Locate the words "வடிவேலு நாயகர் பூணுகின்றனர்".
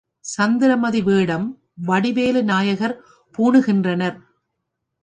1.85-4.17